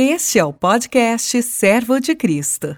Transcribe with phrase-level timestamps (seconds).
[0.00, 2.76] Este é o podcast Servo de Cristo.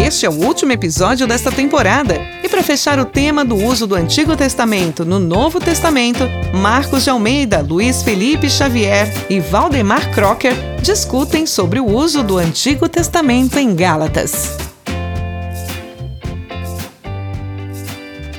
[0.00, 2.14] Este é o último episódio desta temporada.
[2.44, 6.20] E para fechar o tema do uso do Antigo Testamento no Novo Testamento,
[6.54, 12.88] Marcos de Almeida, Luiz Felipe Xavier e Valdemar Crocker discutem sobre o uso do Antigo
[12.88, 14.56] Testamento em Gálatas.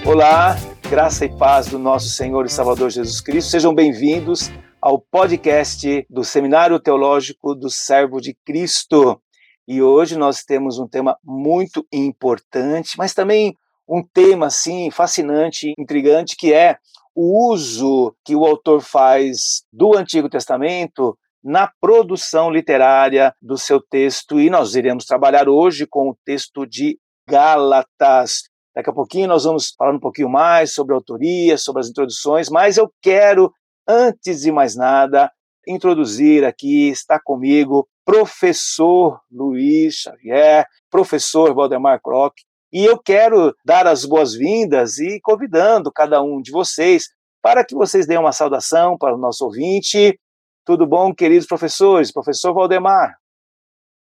[0.06, 0.58] Olá,
[0.90, 3.52] graça e paz do nosso Senhor e Salvador Jesus Cristo.
[3.52, 4.50] Sejam bem-vindos
[4.82, 9.21] ao podcast do Seminário Teológico do Servo de Cristo.
[9.68, 13.55] E hoje nós temos um tema muito importante, mas também
[13.88, 16.78] um tema assim fascinante, intrigante, que é
[17.16, 24.39] o uso que o autor faz do Antigo Testamento na produção literária do seu texto.
[24.39, 28.44] E nós iremos trabalhar hoje com o texto de Gálatas.
[28.75, 32.78] Daqui a pouquinho nós vamos falar um pouquinho mais sobre autoria, sobre as introduções, mas
[32.78, 33.52] eu quero,
[33.88, 35.31] antes de mais nada,
[35.67, 42.33] introduzir aqui, está comigo professor Luiz Xavier, professor Valdemar Kroc,
[42.71, 47.09] e eu quero dar as boas-vindas e convidando cada um de vocês
[47.41, 50.19] para que vocês deem uma saudação para o nosso ouvinte.
[50.66, 52.11] Tudo bom, queridos professores?
[52.11, 53.16] Professor Valdemar.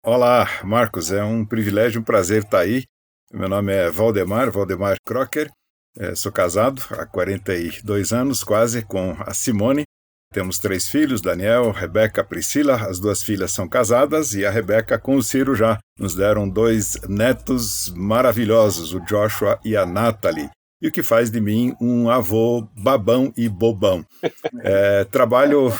[0.04, 2.86] Olá, Marcos, é um privilégio, um prazer estar aí.
[3.32, 5.50] Meu nome é Valdemar, Valdemar Crocker,
[5.98, 9.86] é, sou casado há 42 anos quase com a Simone,
[10.36, 12.76] temos três filhos, Daniel, Rebeca, Priscila.
[12.76, 16.98] As duas filhas são casadas e a Rebeca com o Ciro já nos deram dois
[17.08, 20.50] netos maravilhosos, o Joshua e a Natalie.
[20.82, 24.06] E o que faz de mim um avô babão e bobão.
[24.62, 25.72] É, trabalho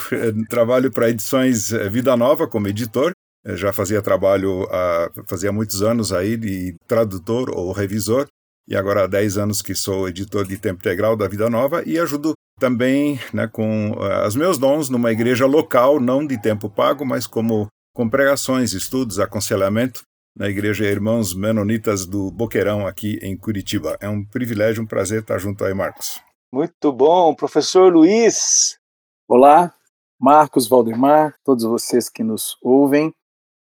[0.48, 3.12] trabalho para edições é, Vida Nova como editor.
[3.44, 8.26] É, já fazia trabalho há, fazia muitos anos aí de tradutor ou revisor
[8.68, 11.98] e agora há 10 anos que sou editor de tempo integral da Vida Nova e
[11.98, 17.04] ajudo também né, com uh, os meus dons numa igreja local, não de tempo pago,
[17.04, 20.02] mas como com pregações, estudos, aconselhamento
[20.36, 23.96] na igreja Irmãos Menonitas do Boqueirão, aqui em Curitiba.
[24.00, 26.20] É um privilégio, um prazer estar junto aí, Marcos.
[26.52, 28.78] Muito bom, professor Luiz.
[29.26, 29.72] Olá,
[30.20, 33.12] Marcos, Valdemar, todos vocês que nos ouvem.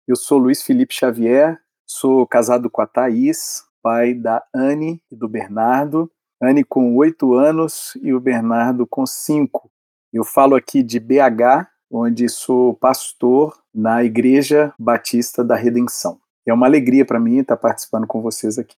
[0.08, 1.56] Eu sou Luiz Felipe Xavier,
[1.86, 6.10] sou casado com a Thaís, pai da Anne e do Bernardo.
[6.42, 9.70] Anne com oito anos e o Bernardo com cinco.
[10.12, 16.18] Eu falo aqui de BH, onde sou pastor na Igreja Batista da Redenção.
[16.44, 18.74] É uma alegria para mim estar participando com vocês aqui.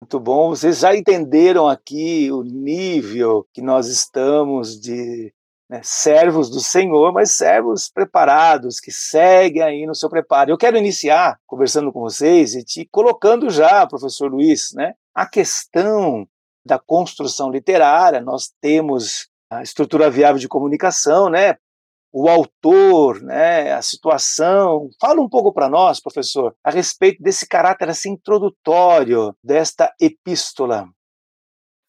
[0.00, 0.48] Muito bom.
[0.48, 5.32] Vocês já entenderam aqui o nível que nós estamos de
[5.72, 10.50] né, servos do Senhor, mas servos preparados, que seguem aí no seu preparo.
[10.50, 16.28] Eu quero iniciar conversando com vocês e te colocando já, professor Luiz, né, a questão
[16.62, 21.56] da construção literária, nós temos a estrutura viável de comunicação, né?
[22.12, 24.90] O autor, né, a situação.
[25.00, 30.86] Fala um pouco para nós, professor, a respeito desse caráter assim introdutório desta epístola.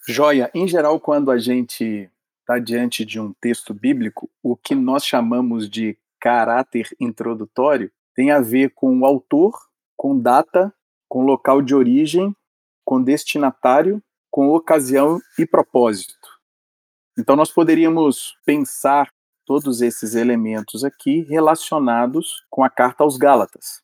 [0.08, 2.10] Joia, em geral, quando a gente
[2.44, 8.40] está diante de um texto bíblico, o que nós chamamos de caráter introdutório tem a
[8.40, 9.58] ver com o autor,
[9.96, 10.74] com data,
[11.10, 12.36] com local de origem,
[12.86, 16.28] com destinatário com ocasião e propósito.
[17.16, 19.14] Então, nós poderíamos pensar
[19.46, 23.84] todos esses elementos aqui relacionados com a carta aos Gálatas.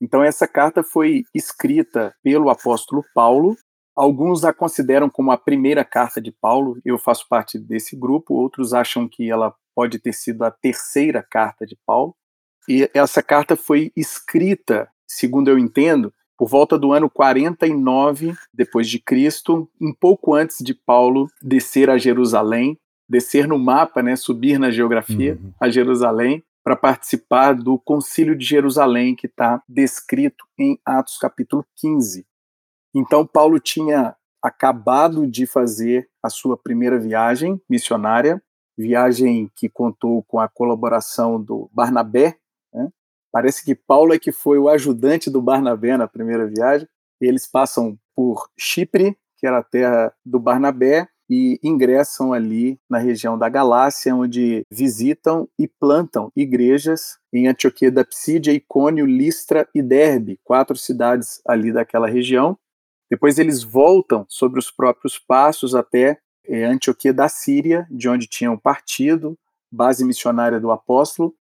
[0.00, 3.58] Então, essa carta foi escrita pelo apóstolo Paulo.
[3.98, 8.72] Alguns a consideram como a primeira carta de Paulo, eu faço parte desse grupo, outros
[8.72, 12.14] acham que ela pode ter sido a terceira carta de Paulo.
[12.68, 19.00] E essa carta foi escrita, segundo eu entendo, por volta do ano 49 depois de
[19.00, 24.70] Cristo, um pouco antes de Paulo descer a Jerusalém, descer no mapa, né, subir na
[24.70, 25.52] geografia uhum.
[25.60, 32.24] a Jerusalém para participar do Concílio de Jerusalém que está descrito em Atos capítulo 15.
[32.94, 38.42] Então Paulo tinha acabado de fazer a sua primeira viagem missionária,
[38.76, 42.38] viagem que contou com a colaboração do Barnabé,
[43.32, 46.88] Parece que Paulo é que foi o ajudante do Barnabé na primeira viagem.
[47.20, 53.38] Eles passam por Chipre, que era a terra do Barnabé, e ingressam ali na região
[53.38, 60.40] da Galácia, onde visitam e plantam igrejas em Antioquia da Psídia, Icônio, Listra e Derbe,
[60.42, 62.58] quatro cidades ali daquela região.
[63.10, 68.58] Depois eles voltam sobre os próprios passos até é, Antioquia da Síria, de onde tinham
[68.58, 69.38] partido,
[69.70, 71.34] base missionária do apóstolo,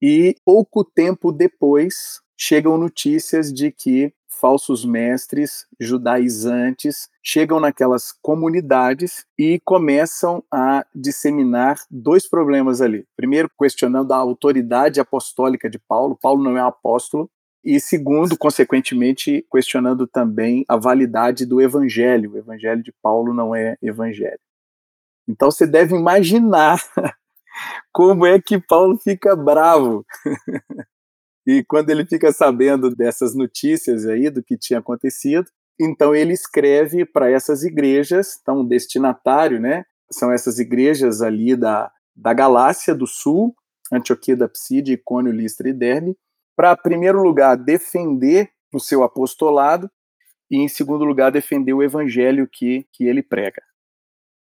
[0.00, 9.58] e pouco tempo depois chegam notícias de que falsos mestres judaizantes chegam naquelas comunidades e
[9.64, 13.06] começam a disseminar dois problemas ali.
[13.16, 16.18] Primeiro, questionando a autoridade apostólica de Paulo.
[16.20, 17.30] Paulo não é apóstolo.
[17.66, 22.34] E segundo, consequentemente, questionando também a validade do evangelho.
[22.34, 24.38] O evangelho de Paulo não é evangelho.
[25.28, 26.78] Então você deve imaginar
[27.92, 30.06] como é que Paulo fica bravo.
[31.44, 37.04] e quando ele fica sabendo dessas notícias aí do que tinha acontecido, então ele escreve
[37.04, 39.84] para essas igrejas, então um destinatário, né?
[40.12, 43.56] São essas igrejas ali da, da Galácia do Sul,
[43.92, 46.16] Antioquia da Pside, Icônio, Listra e Derbe,
[46.56, 49.90] para, em primeiro lugar, defender o seu apostolado
[50.50, 53.62] e, em segundo lugar, defender o evangelho que, que ele prega.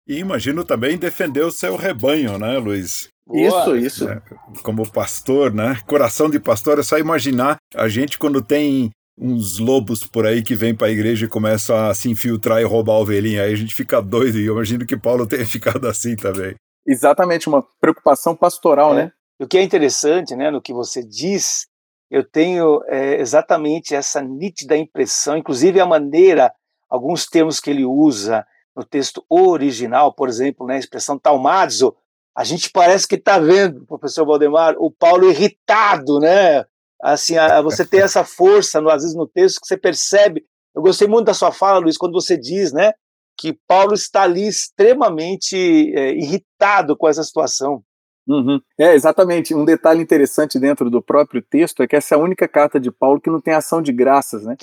[0.07, 3.09] E imagino também defender o seu rebanho, né, Luiz?
[3.33, 4.09] Isso, isso.
[4.09, 4.21] É,
[4.62, 5.79] como pastor, né?
[5.87, 10.55] Coração de pastor é só imaginar a gente quando tem uns lobos por aí que
[10.55, 13.43] vêm para a igreja e começam a se infiltrar e roubar a ovelhinha.
[13.43, 16.55] Aí a gente fica doido e eu imagino que Paulo tenha ficado assim também.
[16.87, 19.05] Exatamente, uma preocupação pastoral, é.
[19.05, 19.12] né?
[19.39, 21.67] O que é interessante, né, no que você diz,
[22.11, 26.53] eu tenho é, exatamente essa nítida impressão, inclusive a maneira,
[26.89, 31.95] alguns termos que ele usa no texto original, por exemplo, né, a expressão talmazo,
[32.37, 36.65] a gente parece que está vendo, professor Valdemar, o Paulo irritado, né?
[37.03, 40.45] Assim, a, você tem essa força, no, às vezes, no texto, que você percebe.
[40.75, 42.93] Eu gostei muito da sua fala, Luiz, quando você diz, né,
[43.37, 45.57] que Paulo está ali extremamente
[45.95, 47.83] é, irritado com essa situação.
[48.31, 48.61] Uhum.
[48.79, 49.53] É, exatamente.
[49.53, 52.91] Um detalhe interessante dentro do próprio texto é que essa é a única carta de
[52.91, 54.56] Paulo que não tem ação de graças, né?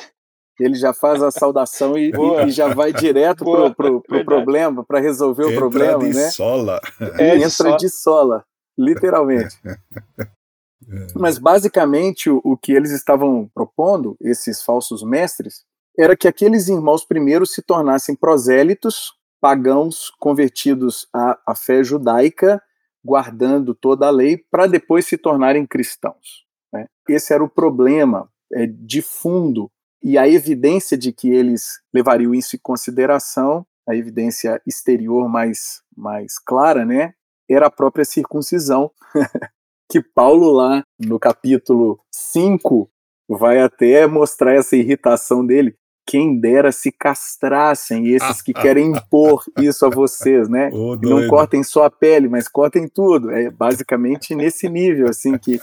[0.58, 2.12] Ele já faz a saudação e,
[2.48, 6.16] e já vai direto Boa, pro, pro, pro problema, para resolver entra o problema, de
[6.16, 6.30] né?
[6.31, 6.80] Sola.
[7.19, 7.78] É, entra de sola.
[7.78, 8.46] de sola,
[8.78, 9.56] literalmente.
[11.16, 15.63] Mas basicamente o, o que eles estavam propondo, esses falsos mestres,
[16.00, 22.62] era que aqueles irmãos primeiro se tornassem prosélitos, pagãos convertidos à, à fé judaica,
[23.07, 26.45] guardando toda a lei, para depois se tornarem cristãos.
[26.74, 26.88] Né?
[27.07, 29.71] Esse era o problema é, de fundo.
[30.04, 36.38] E a evidência de que eles levariam isso em consideração, a evidência exterior mais, mais
[36.38, 37.13] clara, né,
[37.50, 38.92] era a própria circuncisão,
[39.89, 42.89] que Paulo lá no capítulo 5
[43.30, 45.77] vai até mostrar essa irritação dele
[46.07, 50.69] quem dera se castrassem esses que querem impor isso a vocês, né?
[50.71, 53.30] Oh, não cortem só a pele, mas cortem tudo.
[53.30, 55.59] É basicamente nesse nível assim que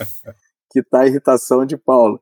[0.69, 2.21] que está a irritação de Paulo.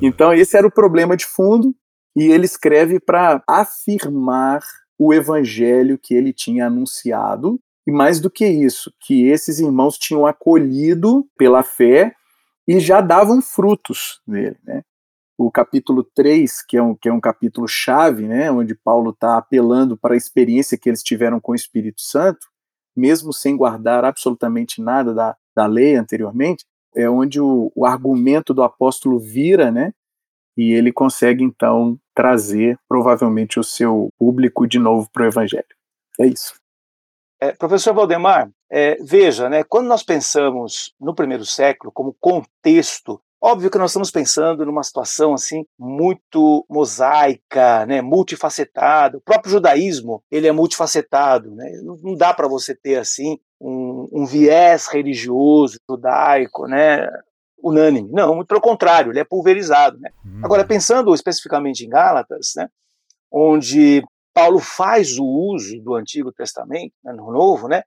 [0.00, 1.74] Então esse era o problema de fundo
[2.16, 4.60] e ele escreve para afirmar
[4.98, 10.26] o evangelho que ele tinha anunciado e mais do que isso, que esses irmãos tinham
[10.26, 12.14] acolhido pela fé
[12.66, 14.82] e já davam frutos nele, né?
[15.46, 19.36] O capítulo 3, que é um, que é um capítulo chave, né, onde Paulo está
[19.36, 22.46] apelando para a experiência que eles tiveram com o Espírito Santo,
[22.96, 28.62] mesmo sem guardar absolutamente nada da, da lei anteriormente, é onde o, o argumento do
[28.62, 29.92] apóstolo vira, né,
[30.56, 35.64] e ele consegue então trazer provavelmente o seu público de novo para o evangelho.
[36.20, 36.54] É isso.
[37.40, 43.72] É, professor Valdemar, é, veja, né, quando nós pensamos no primeiro século como contexto Óbvio
[43.72, 49.18] que nós estamos pensando numa situação assim muito mosaica, né, multifacetado.
[49.18, 51.72] O próprio judaísmo ele é multifacetado, né?
[51.82, 57.04] Não dá para você ter assim um, um, viés religioso judaico, né,
[57.60, 58.08] unânime.
[58.12, 60.10] Não, muito pelo contrário, ele é pulverizado, né?
[60.24, 60.40] Hum.
[60.44, 62.68] Agora pensando especificamente em Gálatas, né,
[63.28, 67.82] onde Paulo faz o uso do Antigo Testamento, né, no Novo, né?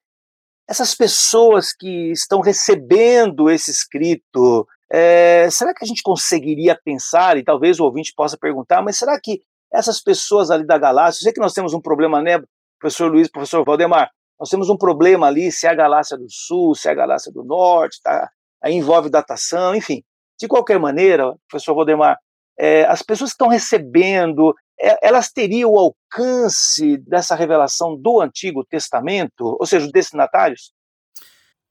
[0.68, 7.44] Essas pessoas que estão recebendo esse escrito é, será que a gente conseguiria pensar, e
[7.44, 9.42] talvez o ouvinte possa perguntar, mas será que
[9.74, 12.42] essas pessoas ali da galáxia, eu sei que nós temos um problema, né,
[12.80, 16.76] professor Luiz, professor Valdemar, nós temos um problema ali, se é a galáxia do sul,
[16.76, 18.30] se é a galáxia do norte, tá,
[18.62, 20.04] aí envolve datação, enfim.
[20.40, 22.18] De qualquer maneira, professor Valdemar,
[22.58, 28.66] é, as pessoas que estão recebendo, é, elas teriam o alcance dessa revelação do Antigo
[28.66, 30.74] Testamento, ou seja, os destinatários?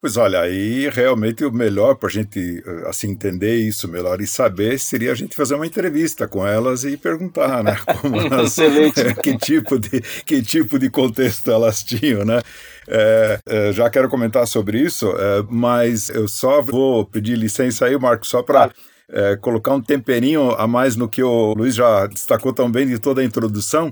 [0.05, 4.27] Pois olha, aí realmente o melhor para a gente eh, assim entender isso melhor e
[4.27, 7.75] saber seria a gente fazer uma entrevista com elas e perguntar, né,
[8.31, 8.55] elas,
[9.23, 12.43] que tipo de que tipo de contexto elas tinham, né?
[12.87, 17.99] É, é, já quero comentar sobre isso, é, mas eu só vou pedir licença aí,
[17.99, 18.71] Marco, só para
[19.41, 23.25] colocar um temperinho a mais no que o Luiz já destacou também de toda a
[23.25, 23.91] introdução.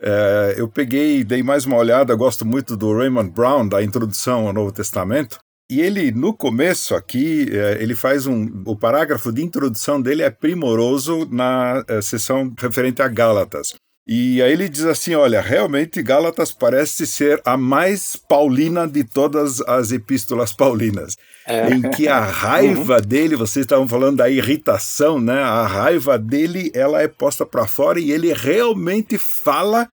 [0.00, 4.52] É, eu peguei, dei mais uma olhada, gosto muito do Raymond Brown, da introdução ao
[4.54, 5.38] Novo Testamento,
[5.70, 8.62] E ele, no começo aqui, é, ele faz um.
[8.66, 13.74] O parágrafo de introdução dele é primoroso na é, sessão referente a Gálatas.
[14.04, 19.60] E aí ele diz assim: olha, realmente Gálatas parece ser a mais paulina de todas
[19.60, 21.16] as epístolas paulinas.
[21.46, 21.70] É.
[21.70, 23.02] Em que a raiva uhum.
[23.02, 25.40] dele, vocês estavam falando da irritação, né?
[25.40, 29.86] A raiva dele, ela é posta para fora e ele realmente fala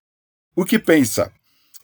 [0.56, 1.30] o que pensa.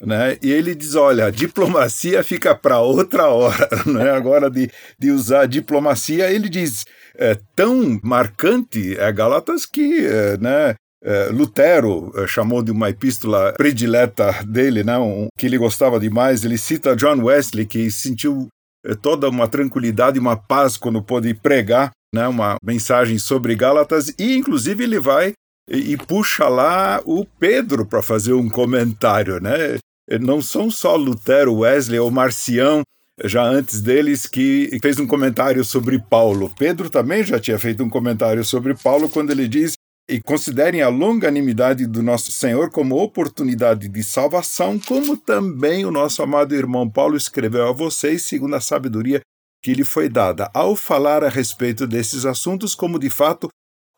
[0.01, 0.37] Né?
[0.43, 4.11] E ele diz: olha, diplomacia fica para outra hora, né?
[4.11, 6.31] agora de, de usar diplomacia.
[6.31, 6.85] Ele diz:
[7.17, 13.53] é tão marcante é Gálatas que é, né, é, Lutero é, chamou de uma epístola
[13.53, 16.45] predileta dele, né, um, que ele gostava demais.
[16.45, 18.49] Ele cita John Wesley, que sentiu
[18.85, 24.37] é, toda uma tranquilidade uma paz quando pôde pregar né, uma mensagem sobre Gálatas, e
[24.37, 25.33] inclusive ele vai
[25.69, 29.41] e, e puxa lá o Pedro para fazer um comentário.
[29.41, 29.79] Né?
[30.21, 32.83] Não são só Lutero, Wesley ou Marcião
[33.23, 36.53] já antes deles, que fez um comentário sobre Paulo.
[36.59, 39.75] Pedro também já tinha feito um comentário sobre Paulo quando ele diz
[40.11, 46.23] e considerem a longanimidade do nosso Senhor como oportunidade de salvação, como também o nosso
[46.23, 49.21] amado irmão Paulo escreveu a vocês, segundo a sabedoria
[49.63, 53.49] que lhe foi dada, ao falar a respeito desses assuntos, como de fato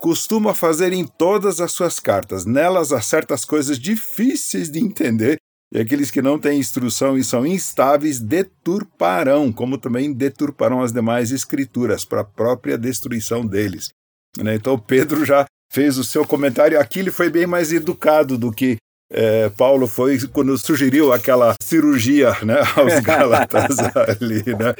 [0.07, 2.47] costuma fazer em todas as suas cartas.
[2.47, 5.37] Nelas há certas coisas difíceis de entender,
[5.75, 11.33] e aqueles que não têm instrução e são instáveis deturparão, como também deturparão as demais
[11.33, 13.89] escrituras, para a própria destruição deles.
[14.39, 14.55] Né?
[14.55, 16.79] Então Pedro já fez o seu comentário.
[16.79, 18.77] Aqui ele foi bem mais educado do que
[19.11, 23.77] é, Paulo foi quando sugeriu aquela cirurgia né, aos Gálatas
[24.21, 24.45] ali.
[24.45, 24.73] Né?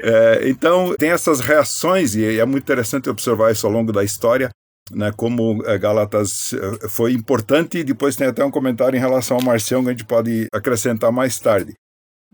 [0.00, 4.50] É, então, tem essas reações, e é muito interessante observar isso ao longo da história,
[4.90, 9.36] né, como é, Gálatas é, foi importante, e depois tem até um comentário em relação
[9.36, 11.74] ao Marcião que a gente pode acrescentar mais tarde.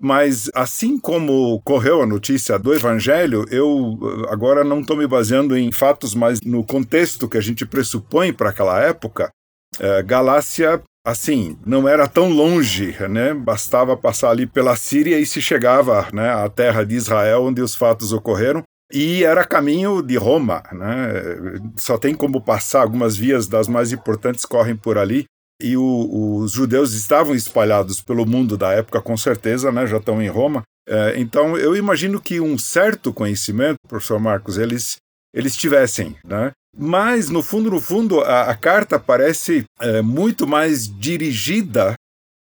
[0.00, 5.71] Mas assim como correu a notícia do Evangelho, eu agora não estou me baseando em
[5.71, 9.30] fatos, mas no contexto que a gente pressupõe para aquela época.
[9.78, 13.32] É, Galácia, assim, não era tão longe, né?
[13.32, 17.75] Bastava passar ali pela Síria e se chegava né, à terra de Israel, onde os
[17.75, 18.62] fatos ocorreram.
[18.92, 21.61] E era caminho de Roma, né?
[21.78, 25.25] Só tem como passar, algumas vias das mais importantes correm por ali
[25.62, 30.20] e o, os judeus estavam espalhados pelo mundo da época, com certeza, né, já estão
[30.20, 30.62] em Roma.
[30.88, 34.96] É, então, eu imagino que um certo conhecimento, professor Marcos, eles,
[35.32, 36.50] eles tivessem, né?
[36.76, 41.94] Mas, no fundo, no fundo, a, a carta parece é, muito mais dirigida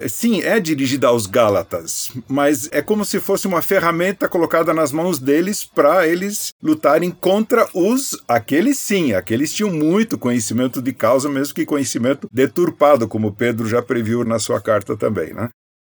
[0.07, 5.19] Sim, é dirigida aos Gálatas, mas é como se fosse uma ferramenta colocada nas mãos
[5.19, 8.17] deles para eles lutarem contra os.
[8.27, 13.81] Aqueles sim, aqueles tinham muito conhecimento de causa, mesmo que conhecimento deturpado, como Pedro já
[13.81, 15.33] previu na sua carta também.
[15.33, 15.49] Né?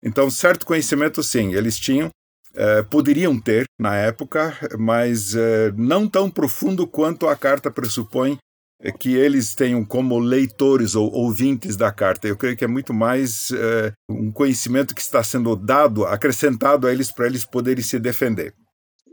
[0.04, 2.10] Então, certo conhecimento sim, eles tinham,
[2.56, 8.38] é, poderiam ter na época, mas é, não tão profundo quanto a carta pressupõe
[8.98, 12.28] que eles tenham como leitores ou ouvintes da carta.
[12.28, 16.92] Eu creio que é muito mais é, um conhecimento que está sendo dado, acrescentado a
[16.92, 18.54] eles para eles poderem se defender.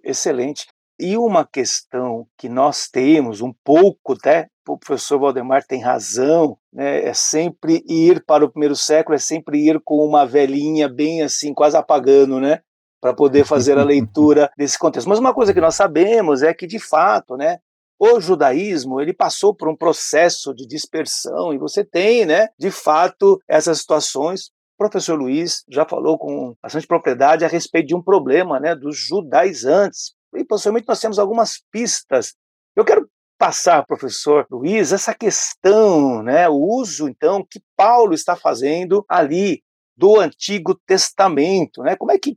[0.05, 0.67] Excelente.
[0.99, 7.05] E uma questão que nós temos um pouco, até o professor Valdemar tem razão, né,
[7.05, 11.53] é sempre ir para o primeiro século, é sempre ir com uma velhinha bem assim,
[11.53, 12.61] quase apagando, né?
[13.01, 15.09] Para poder fazer a leitura desse contexto.
[15.09, 17.59] Mas uma coisa que nós sabemos é que, de fato, né,
[17.99, 23.41] o judaísmo ele passou por um processo de dispersão e você tem, né, de fato,
[23.49, 24.51] essas situações.
[24.75, 28.97] O professor Luiz já falou com bastante propriedade a respeito de um problema, né, dos
[28.97, 30.15] judaizantes.
[30.35, 32.35] E possivelmente nós temos algumas pistas.
[32.75, 39.05] Eu quero passar, professor Luiz, essa questão, né, o uso então que Paulo está fazendo
[39.09, 39.63] ali
[39.97, 41.97] do Antigo Testamento, né?
[41.97, 42.37] Como é que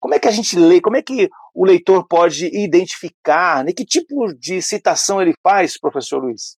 [0.00, 0.80] como é que a gente lê?
[0.80, 1.28] Como é que
[1.58, 3.64] o leitor pode identificar?
[3.64, 3.72] Né?
[3.72, 6.56] Que tipo de citação ele faz, professor Luiz?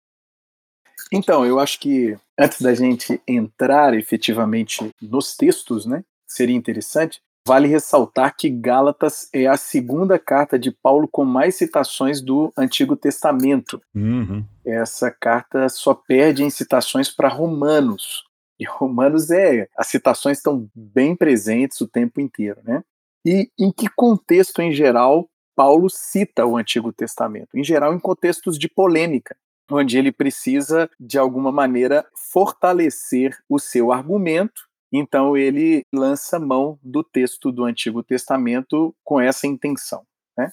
[1.12, 7.69] Então, eu acho que antes da gente entrar efetivamente nos textos, né, seria interessante, vale
[7.69, 13.81] ressaltar que Gálatas é a segunda carta de Paulo com mais citações do Antigo Testamento.
[13.95, 14.45] Uhum.
[14.67, 18.25] Essa carta só perde em citações para Romanos.
[18.59, 19.69] E Romanos é.
[19.76, 22.83] As citações estão bem presentes o tempo inteiro, né?
[23.30, 27.58] E em que contexto, em geral, Paulo cita o Antigo Testamento?
[27.58, 29.37] Em geral, em contextos de polêmica,
[29.70, 34.62] onde ele precisa, de alguma maneira, fortalecer o seu argumento.
[34.90, 40.06] Então, ele lança mão do texto do Antigo Testamento com essa intenção.
[40.35, 40.50] Né?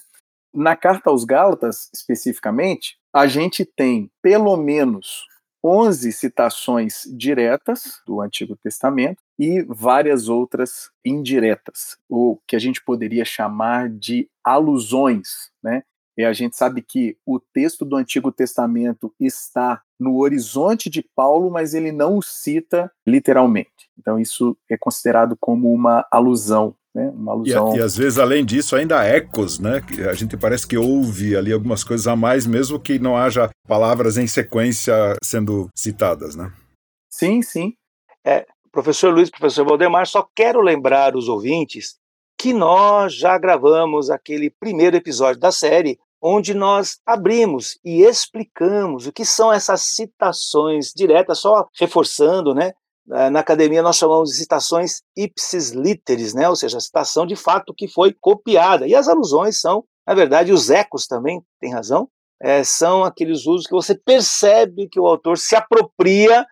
[0.52, 5.24] Na carta aos Gálatas, especificamente, a gente tem pelo menos
[5.64, 13.24] 11 citações diretas do Antigo Testamento e várias outras indiretas, ou que a gente poderia
[13.24, 15.82] chamar de alusões, né?
[16.18, 21.50] E a gente sabe que o texto do Antigo Testamento está no horizonte de Paulo,
[21.50, 23.90] mas ele não o cita literalmente.
[23.98, 27.10] Então isso é considerado como uma alusão, né?
[27.14, 27.74] Uma alusão.
[27.74, 29.82] E, e, às vezes, além disso, ainda há ecos, né?
[30.08, 34.16] A gente parece que ouve ali algumas coisas a mais, mesmo que não haja palavras
[34.16, 36.50] em sequência sendo citadas, né?
[37.10, 37.74] Sim, sim.
[38.24, 41.96] É, professor Luiz, professor Valdemar, só quero lembrar os ouvintes
[42.38, 49.12] que nós já gravamos aquele primeiro episódio da série onde nós abrimos e explicamos o
[49.12, 52.74] que são essas citações diretas, só reforçando, né?
[53.06, 56.46] Na academia nós chamamos de citações ipsis literis, né?
[56.46, 58.86] ou seja, a citação de fato que foi copiada.
[58.86, 62.08] E as alusões são, na verdade, os ecos também, tem razão,
[62.42, 66.44] é, são aqueles usos que você percebe que o autor se apropria,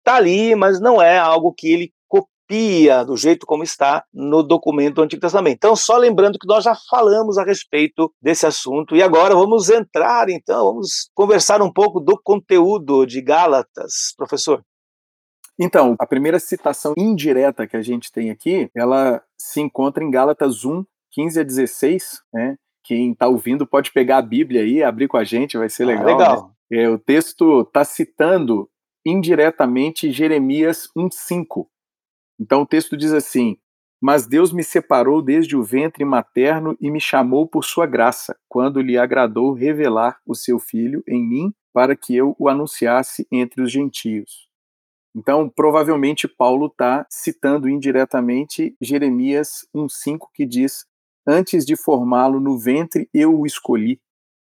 [0.00, 4.96] está ali, mas não é algo que ele copia do jeito como está no documento
[4.96, 5.56] do Antigo Testamento.
[5.56, 10.28] Então, só lembrando que nós já falamos a respeito desse assunto e agora vamos entrar,
[10.28, 14.62] então, vamos conversar um pouco do conteúdo de Gálatas, professor.
[15.62, 20.64] Então, a primeira citação indireta que a gente tem aqui, ela se encontra em Gálatas
[20.64, 22.56] 1, 15 a 16, né?
[22.82, 26.08] Quem está ouvindo pode pegar a Bíblia aí, abrir com a gente, vai ser legal.
[26.08, 26.54] Ah, legal.
[26.70, 26.82] Né?
[26.82, 28.68] É, o texto está citando
[29.04, 31.66] indiretamente Jeremias 1,5.
[32.38, 33.56] Então o texto diz assim:
[34.00, 38.80] Mas Deus me separou desde o ventre materno e me chamou por sua graça, quando
[38.80, 43.70] lhe agradou revelar o seu filho em mim, para que eu o anunciasse entre os
[43.70, 44.48] gentios.
[45.14, 50.86] Então, provavelmente, Paulo está citando indiretamente Jeremias 1,5, que diz:
[51.26, 54.00] Antes de formá-lo no ventre, eu o escolhi.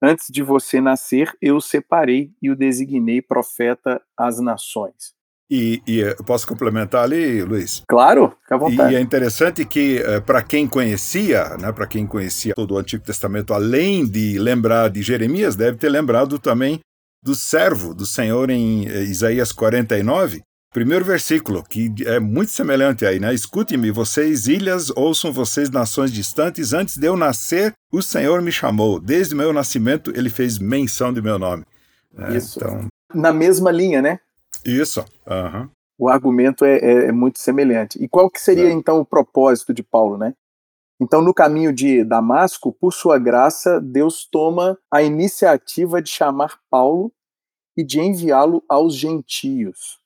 [0.02, 5.14] Antes de você nascer, eu o separei e o designei profeta às nações.
[5.54, 7.82] E, e eh, posso complementar ali, Luiz?
[7.86, 8.94] Claro, fica à vontade.
[8.94, 13.04] E é interessante que, eh, para quem conhecia, né, para quem conhecia todo o Antigo
[13.04, 16.80] Testamento, além de lembrar de Jeremias, deve ter lembrado também
[17.22, 23.20] do servo do Senhor em eh, Isaías 49, primeiro versículo, que é muito semelhante aí,
[23.20, 23.32] né?
[23.34, 28.98] Escute-me, vocês ilhas, ouçam vocês nações distantes, antes de eu nascer, o Senhor me chamou.
[28.98, 31.64] Desde o meu nascimento, ele fez menção de meu nome.
[32.16, 32.58] É, Isso.
[32.58, 32.86] Então...
[33.14, 34.18] Na mesma linha, né?
[34.64, 35.04] Isso.
[35.26, 35.68] Uhum.
[35.98, 38.02] O argumento é, é, é, muito semelhante.
[38.02, 40.34] E qual que seria então o propósito de Paulo, né?
[41.00, 47.12] Então, no caminho de Damasco, por sua graça, Deus toma a iniciativa de chamar Paulo
[47.76, 50.01] e de enviá-lo aos gentios.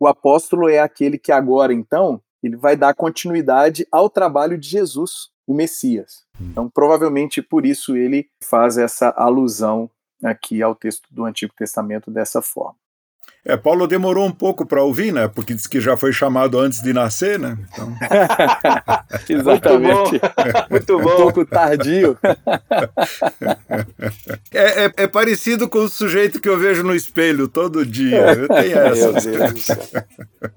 [0.00, 5.30] O apóstolo é aquele que agora, então, ele vai dar continuidade ao trabalho de Jesus,
[5.46, 6.24] o Messias.
[6.40, 6.48] Hum.
[6.50, 9.90] Então, provavelmente por isso ele faz essa alusão
[10.22, 12.76] aqui ao texto do Antigo Testamento dessa forma.
[13.44, 15.28] É, Paulo demorou um pouco para ouvir, né?
[15.28, 17.56] Porque disse que já foi chamado antes de nascer, né?
[17.72, 17.92] Então...
[19.28, 20.20] Exatamente.
[20.70, 21.12] Muito bom.
[21.12, 22.18] Um pouco tardio.
[24.52, 28.46] É, é, é, parecido com o sujeito que eu vejo no espelho todo dia.
[28.48, 29.12] Tem essa.
[29.12, 29.76] Meu Deus do céu.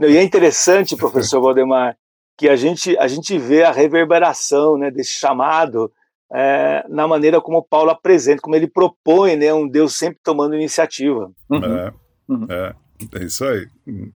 [0.01, 1.95] E é interessante, professor Valdemar,
[2.37, 5.91] que a gente, a gente vê a reverberação né, desse chamado
[6.33, 11.31] é, na maneira como Paulo apresenta, como ele propõe né, um Deus sempre tomando iniciativa.
[11.49, 11.77] Uhum.
[11.77, 11.93] É.
[12.31, 12.47] Uhum.
[12.49, 12.75] É,
[13.19, 13.67] é isso aí.
[13.85, 14.11] Uhum.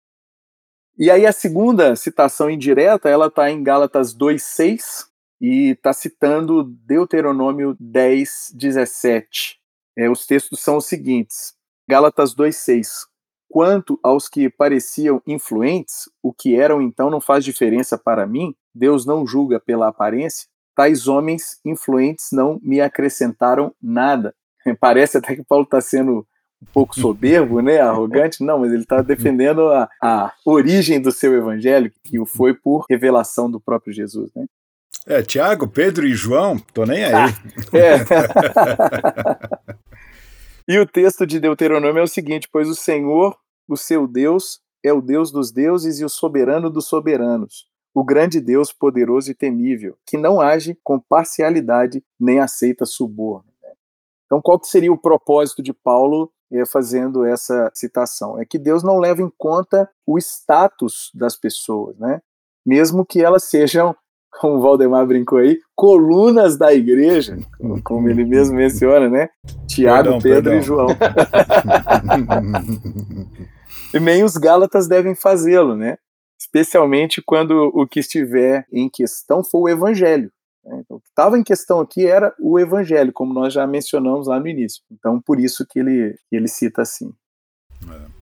[0.98, 5.06] E aí a segunda citação indireta, ela está em Gálatas 2,6
[5.40, 9.58] e está citando Deuteronômio 10, 17.
[9.96, 11.54] É, os textos são os seguintes.
[11.88, 13.06] Gálatas 2,6.
[13.48, 19.04] Quanto aos que pareciam influentes, o que eram então não faz diferença para mim, Deus
[19.04, 24.34] não julga pela aparência, tais homens influentes não me acrescentaram nada.
[24.80, 26.26] Parece até que Paulo está sendo
[26.62, 31.34] um pouco soberbo, né, arrogante, não, mas ele está defendendo a, a origem do seu
[31.34, 34.46] evangelho, que o foi por revelação do próprio Jesus, né?
[35.04, 37.12] É, Tiago, Pedro e João, tô nem aí.
[37.12, 37.28] Ah,
[37.76, 37.96] é.
[40.72, 43.36] e o texto de Deuteronômio é o seguinte: Pois o Senhor,
[43.68, 48.40] o seu Deus, é o Deus dos deuses e o soberano dos soberanos, o grande
[48.40, 53.52] Deus poderoso e temível, que não age com parcialidade nem aceita suborno.
[54.32, 56.32] Então, qual que seria o propósito de Paulo
[56.66, 58.40] fazendo essa citação.
[58.40, 62.20] É que Deus não leva em conta o status das pessoas, né?
[62.64, 63.94] Mesmo que elas sejam,
[64.38, 67.36] como o Valdemar brincou aí, colunas da igreja,
[67.84, 69.28] como ele mesmo menciona, né?
[69.66, 70.58] Tiago, perdão, Pedro perdão.
[70.58, 70.88] e João.
[73.94, 75.96] e nem os Gálatas devem fazê-lo, né?
[76.40, 80.30] Especialmente quando o que estiver em questão for o evangelho.
[80.64, 80.80] Né?
[80.80, 84.38] Então, o que estava em questão aqui era o evangelho, como nós já mencionamos lá
[84.38, 84.82] no início.
[84.90, 87.12] Então, por isso que ele, ele cita assim.
[87.82, 88.22] É.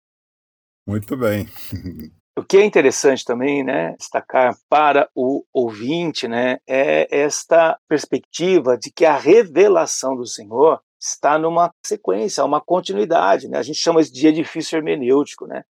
[0.85, 1.47] Muito bem.
[2.37, 8.91] O que é interessante também, né, destacar para o ouvinte, né, é esta perspectiva de
[8.91, 13.57] que a revelação do Senhor está numa sequência, uma continuidade, né?
[13.57, 15.63] A gente chama isso de edifício hermenêutico, né?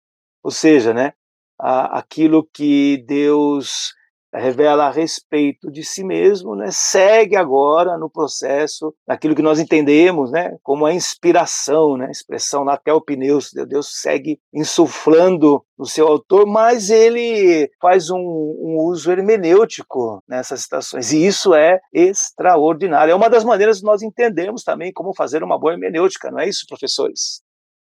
[0.42, 1.14] Ou seja, né,
[1.58, 3.94] aquilo que Deus
[4.38, 10.30] revela a respeito de si mesmo, né, segue agora no processo daquilo que nós entendemos,
[10.30, 16.46] né, como a inspiração, né, a expressão na teopneus, Deus segue insuflando no seu autor,
[16.46, 23.12] mas ele faz um, um, uso hermenêutico nessas citações, e isso é extraordinário.
[23.12, 26.48] É uma das maneiras que nós entendemos também como fazer uma boa hermenêutica, não é
[26.48, 27.42] isso, professores?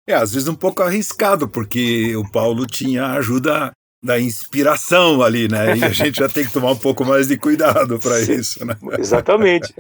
[0.08, 5.76] É, às vezes um pouco arriscado, porque o Paulo tinha ajuda da inspiração ali, né?
[5.76, 8.76] E a gente já tem que tomar um pouco mais de cuidado para isso, né?
[8.98, 9.74] Exatamente.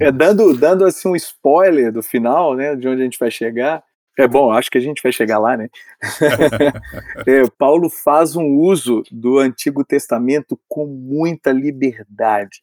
[0.00, 2.74] É, dando, dando assim um spoiler do final, né?
[2.76, 3.82] De onde a gente vai chegar.
[4.18, 5.68] É bom, acho que a gente vai chegar lá, né?
[7.26, 12.62] é, Paulo faz um uso do Antigo Testamento com muita liberdade.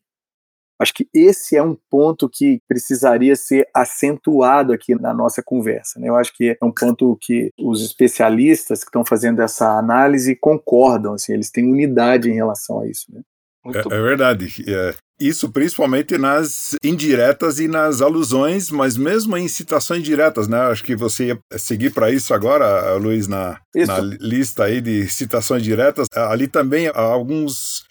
[0.79, 5.99] Acho que esse é um ponto que precisaria ser acentuado aqui na nossa conversa.
[5.99, 6.07] Né?
[6.07, 11.13] Eu acho que é um ponto que os especialistas que estão fazendo essa análise concordam,
[11.15, 13.07] assim, eles têm unidade em relação a isso.
[13.13, 13.21] Né?
[13.65, 14.63] É, é, verdade.
[14.67, 20.57] É, isso principalmente nas indiretas e nas alusões, mas mesmo em citações diretas, né?
[20.61, 25.61] Acho que você ia seguir para isso agora, Luiz, na, na, lista aí de citações
[25.61, 26.07] diretas.
[26.15, 27.83] Ali também há alguns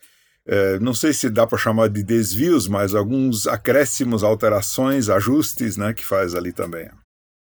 [0.49, 5.93] é, não sei se dá para chamar de desvios, mas alguns acréscimos, alterações, ajustes, né,
[5.93, 6.91] que faz ali também.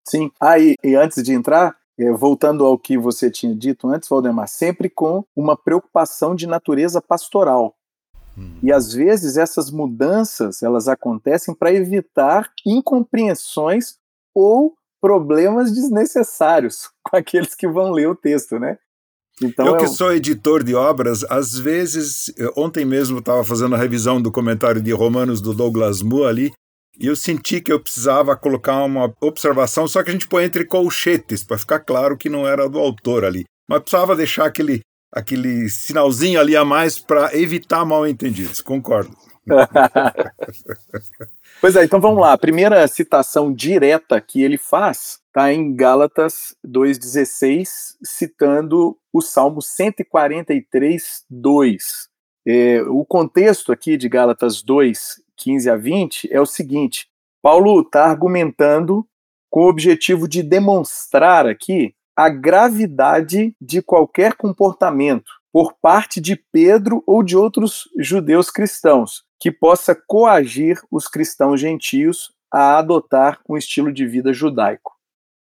[0.08, 0.32] Sim.
[0.40, 4.48] Ah, e, e antes de entrar, é, voltando ao que você tinha dito antes, Valdemar,
[4.48, 7.76] sempre com uma preocupação de natureza pastoral.
[8.38, 8.60] Hum.
[8.64, 13.98] E às vezes essas mudanças elas acontecem para evitar incompreensões
[14.34, 18.78] ou problemas desnecessários com aqueles que vão ler o texto, né?
[19.42, 24.22] Então, eu que sou editor de obras, às vezes, ontem mesmo estava fazendo a revisão
[24.22, 26.54] do comentário de Romanos do Douglas Moore ali,
[26.98, 30.64] e eu senti que eu precisava colocar uma observação, só que a gente põe entre
[30.64, 33.44] colchetes, para ficar claro que não era do autor ali.
[33.70, 34.80] Mas precisava deixar aquele,
[35.14, 39.12] aquele sinalzinho ali a mais para evitar mal entendidos, concordo.
[41.62, 42.34] pois é, então vamos lá.
[42.34, 47.68] A primeira citação direta que ele faz está em Gálatas 2,16,
[48.04, 52.10] citando o Salmo 143, 2.
[52.48, 57.08] É, o contexto aqui de Gálatas 2, 15 a 20 é o seguinte:
[57.42, 59.06] Paulo está argumentando
[59.50, 67.04] com o objetivo de demonstrar aqui a gravidade de qualquer comportamento por parte de Pedro
[67.06, 73.92] ou de outros judeus cristãos que possa coagir os cristãos gentios a adotar um estilo
[73.92, 74.96] de vida judaico.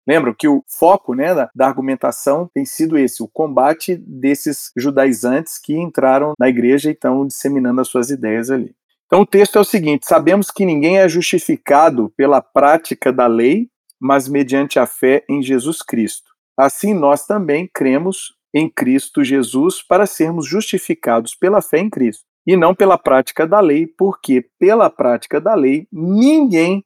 [0.07, 5.59] Lembram que o foco né, da, da, argumentação tem sido esse, o combate desses judaizantes
[5.59, 8.75] que entraram na igreja e estão disseminando as suas ideias ali.
[9.07, 13.69] Então o texto é o seguinte: sabemos que ninguém é justificado pela prática da lei,
[14.01, 16.31] mas mediante a fé em Jesus Cristo.
[16.57, 22.57] Assim nós também cremos em Cristo Jesus para sermos justificados pela fé em Cristo, e
[22.57, 26.85] não pela prática da lei, porque pela prática da lei ninguém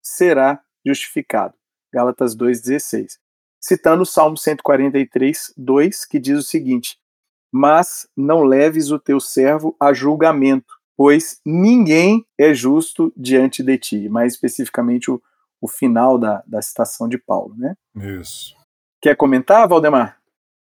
[0.00, 1.54] será justificado.
[1.92, 3.18] Gálatas 2,16.
[3.60, 6.96] Citando o Salmo 143, 2, que diz o seguinte:
[7.52, 14.08] Mas não leves o teu servo a julgamento, pois ninguém é justo diante de ti.
[14.08, 15.20] Mais especificamente, o,
[15.60, 17.74] o final da, da citação de Paulo, né?
[17.96, 18.54] Isso.
[19.02, 20.19] Quer comentar, Valdemar?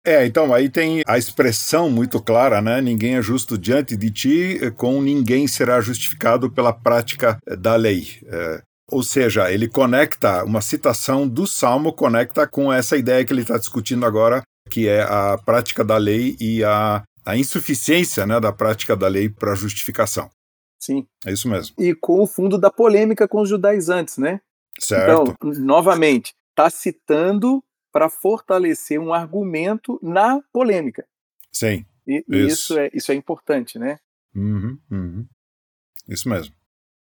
[0.06, 2.80] É, então aí tem a expressão muito clara, né?
[2.80, 8.20] Ninguém é justo diante de ti, com ninguém será justificado pela prática da lei.
[8.24, 13.42] É, ou seja, ele conecta uma citação do Salmo, conecta com essa ideia que ele
[13.42, 18.52] está discutindo agora, que é a prática da lei e a, a insuficiência né, da
[18.52, 20.30] prática da lei para justificação.
[20.80, 21.04] Sim.
[21.24, 21.74] É isso mesmo.
[21.80, 24.40] E com o fundo da polêmica com os judaizantes, né?
[24.78, 25.34] Certo.
[25.36, 27.60] Então, novamente, está citando
[27.96, 31.06] para fortalecer um argumento na polêmica.
[31.50, 31.86] Sim.
[32.06, 32.74] E, isso.
[32.74, 32.78] isso.
[32.78, 33.98] é, isso é importante, né?
[34.34, 35.26] Uhum, uhum.
[36.06, 36.54] Isso mesmo.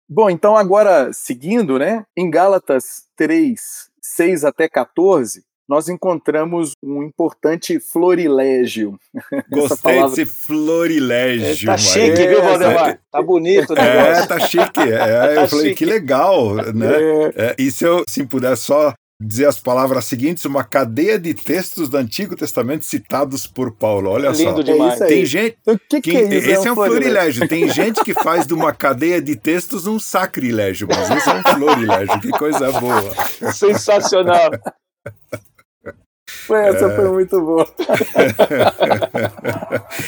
[0.09, 7.79] Bom, então agora seguindo, né, em Gálatas 3, 6 até 14, nós encontramos um importante
[7.79, 8.99] florilégio.
[9.49, 10.09] Gostei palavra...
[10.09, 11.69] desse florilégio.
[11.69, 12.89] É, tá chique, viu, Valdemar?
[12.89, 14.23] É, tá bonito o é, negócio.
[14.23, 14.81] É, tá chique.
[14.81, 15.75] É, tá eu falei, chique.
[15.75, 16.87] que legal, né?
[17.33, 17.55] É.
[17.57, 21.97] e se eu se puder só dizer as palavras seguintes, uma cadeia de textos do
[21.97, 24.09] Antigo Testamento citados por Paulo.
[24.09, 24.61] Olha Lindo só.
[24.63, 25.01] Demais.
[25.01, 25.57] É Tem gente.
[25.65, 26.49] O que, que, é isso?
[26.49, 27.47] Esse é um florilégio.
[27.47, 31.43] Tem gente que faz de uma cadeia de textos um sacrilégio, mas esse é um
[31.43, 32.19] florilégio.
[32.19, 33.13] Que coisa boa.
[33.53, 34.51] Sensacional.
[36.51, 36.95] Foi, essa é...
[36.97, 37.65] foi muito boa.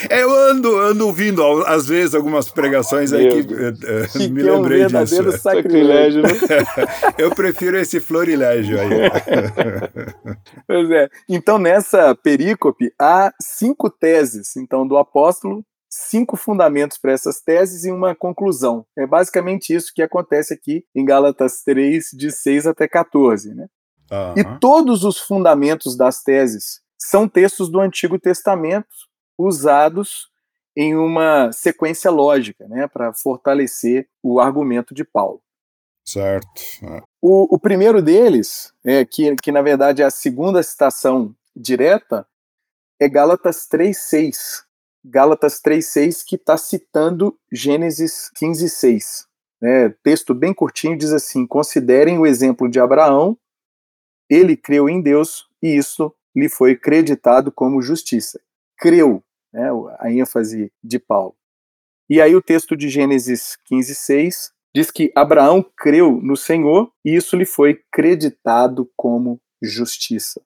[0.09, 4.63] é, eu ando, ando ouvindo, às vezes, algumas pregações aí que, uh, me lembrei um
[4.63, 5.41] verdadeiro disso.
[5.41, 6.27] sacrilégio, né?
[7.17, 8.89] eu prefiro esse florilégio aí.
[10.67, 11.07] pois é.
[11.29, 17.91] Então, nessa perícope, há cinco teses então do apóstolo cinco fundamentos para essas teses e
[17.91, 18.85] uma conclusão.
[18.97, 23.53] É basicamente isso que acontece aqui em Gálatas 3, de 6 até 14.
[23.53, 23.67] Né?
[24.11, 24.33] Uhum.
[24.37, 28.87] E todos os fundamentos das teses são textos do Antigo Testamento
[29.37, 30.29] usados
[30.75, 35.41] em uma sequência lógica, né, para fortalecer o argumento de Paulo.
[36.05, 36.47] Certo.
[37.21, 42.27] O, o, primeiro deles, é, que, que na verdade é a segunda citação direta,
[42.99, 44.63] é Gálatas 3,6.
[45.05, 49.25] Gálatas 3,6, que está citando Gênesis 15,6.
[49.61, 49.89] Né?
[50.03, 53.37] Texto bem curtinho diz assim: Considerem o exemplo de Abraão,
[54.29, 58.39] ele creu em Deus e isso lhe foi creditado como justiça.
[58.77, 59.69] Creu, né?
[59.99, 61.35] a ênfase de Paulo.
[62.09, 67.35] E aí o texto de Gênesis 15,6 diz que Abraão creu no Senhor e isso
[67.35, 70.41] lhe foi creditado como justiça.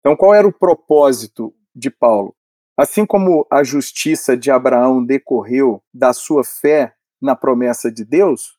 [0.00, 2.34] Então, qual era o propósito de Paulo?
[2.76, 8.58] Assim como a justiça de Abraão decorreu da sua fé na promessa de Deus,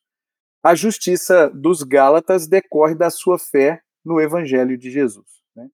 [0.63, 5.25] a justiça dos Gálatas decorre da sua fé no Evangelho de Jesus.
[5.55, 5.67] Né?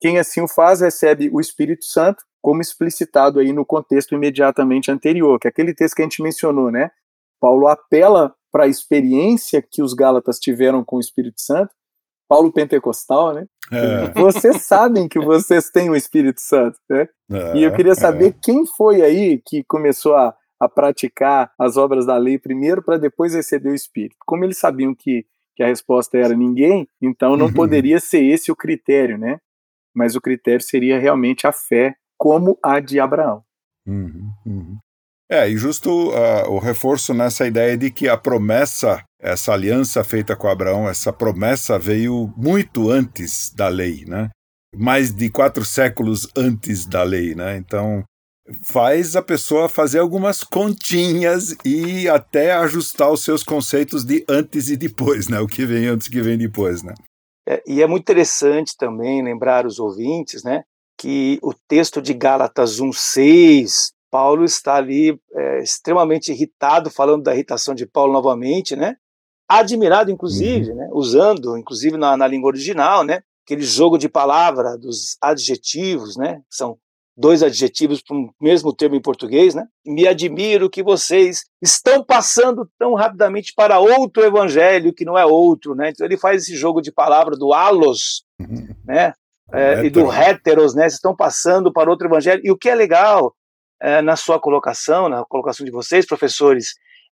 [0.00, 5.38] Quem assim o faz recebe o Espírito Santo, como explicitado aí no contexto imediatamente anterior,
[5.38, 6.90] que é aquele texto que a gente mencionou, né?
[7.40, 11.74] Paulo apela para a experiência que os Gálatas tiveram com o Espírito Santo
[12.28, 13.46] Paulo Pentecostal, né?
[13.72, 14.10] É.
[14.20, 17.08] Vocês sabem que vocês têm o Espírito Santo, né?
[17.30, 18.34] É, e eu queria saber é.
[18.42, 23.34] quem foi aí que começou a, a praticar as obras da lei primeiro para depois
[23.34, 24.16] receber o Espírito.
[24.26, 25.24] Como eles sabiam que,
[25.56, 27.52] que a resposta era ninguém, então não uhum.
[27.52, 29.38] poderia ser esse o critério, né?
[29.94, 33.42] Mas o critério seria realmente a fé, como a de Abraão.
[33.86, 34.78] Uhum, uhum.
[35.30, 40.36] É, e justo uh, o reforço nessa ideia de que a promessa, essa aliança feita
[40.36, 44.28] com Abraão, essa promessa veio muito antes da lei, né?
[44.76, 47.56] Mais de quatro séculos antes da lei, né?
[47.56, 48.04] Então
[48.64, 54.76] faz a pessoa fazer algumas continhas e até ajustar os seus conceitos de antes e
[54.76, 55.40] depois, né?
[55.40, 56.94] O que vem antes, o que vem depois, né?
[57.48, 60.64] É, e é muito interessante também lembrar os ouvintes, né?
[60.98, 67.74] Que o texto de Gálatas 1,6 Paulo está ali é, extremamente irritado, falando da irritação
[67.74, 68.96] de Paulo novamente, né?
[69.48, 70.76] Admirado, inclusive, uhum.
[70.76, 70.88] né?
[70.92, 73.22] usando, inclusive na, na, língua original, né?
[73.44, 76.42] Aquele jogo de palavra dos adjetivos, né?
[76.50, 76.78] São
[77.16, 79.66] dois adjetivos para um mesmo termo em português, né?
[79.84, 85.74] Me admiro que vocês estão passando tão rapidamente para outro evangelho que não é outro,
[85.74, 85.90] né?
[85.90, 88.68] Então ele faz esse jogo de palavra do alos, uhum.
[88.84, 89.14] né?
[89.52, 90.82] É, e do heteros, né?
[90.82, 92.42] Vocês estão passando para outro evangelho.
[92.44, 93.34] E o que é legal
[93.80, 96.74] é, na sua colocação, na colocação de vocês, professores,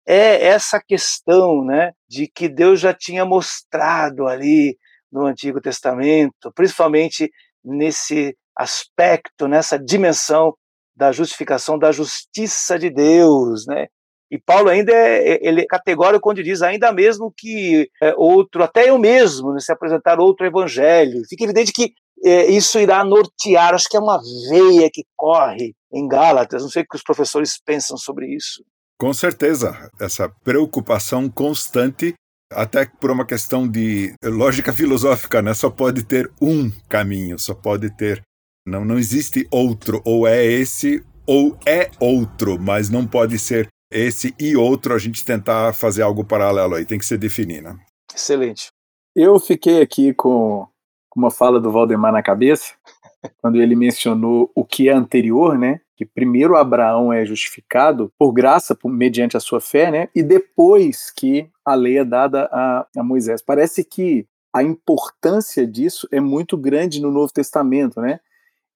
[0.08, 4.78] é essa questão né, de que Deus já tinha mostrado ali
[5.12, 7.30] no Antigo Testamento, principalmente
[7.64, 10.54] nesse aspecto, nessa dimensão
[10.96, 13.88] da justificação, da justiça de Deus, né?
[14.30, 18.64] E Paulo ainda é, é ele é categórico quando diz ainda mesmo que é, outro,
[18.64, 21.22] até eu mesmo, né, se apresentar outro evangelho.
[21.30, 21.94] Fica evidente que
[22.24, 26.62] é, isso irá nortear, acho que é uma veia que corre em Gálatas.
[26.62, 28.64] Não sei o que os professores pensam sobre isso.
[29.00, 32.16] Com certeza, essa preocupação constante,
[32.52, 35.54] até por uma questão de lógica filosófica, né?
[35.54, 38.22] Só pode ter um caminho, só pode ter.
[38.68, 44.36] Não, não existe outro, ou é esse ou é outro, mas não pode ser esse
[44.38, 44.94] e outro.
[44.94, 47.80] A gente tentar fazer algo paralelo aí, tem que ser definir, né?
[48.14, 48.70] Excelente.
[49.16, 50.68] Eu fiquei aqui com
[51.16, 52.74] uma fala do Valdemar na cabeça,
[53.42, 55.80] quando ele mencionou o que é anterior, né?
[55.96, 60.10] Que primeiro Abraão é justificado por graça, por, mediante a sua fé, né?
[60.14, 63.42] E depois que a lei é dada a, a Moisés.
[63.42, 68.20] Parece que a importância disso é muito grande no Novo Testamento, né?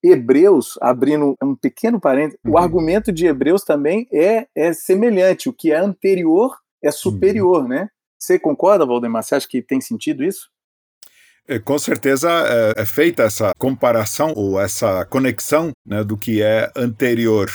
[0.03, 2.53] Hebreus, abrindo um pequeno parênteses, uhum.
[2.53, 5.49] o argumento de Hebreus também é, é semelhante.
[5.49, 7.67] O que é anterior é superior, uhum.
[7.67, 7.89] né?
[8.19, 9.23] Você concorda, Valdemar?
[9.23, 10.49] Você acha que tem sentido isso?
[11.47, 16.71] É, com certeza é, é, feita essa comparação ou essa conexão né, do que é
[16.75, 17.49] anterior